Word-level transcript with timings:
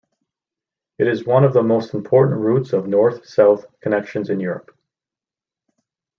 It 0.97 1.07
is 1.07 1.27
one 1.27 1.43
of 1.43 1.53
the 1.53 1.61
most 1.61 1.93
important 1.93 2.39
routes 2.39 2.73
of 2.73 2.87
north-south 2.87 3.67
connections 3.81 4.31
in 4.31 4.39
Europe. 4.39 4.75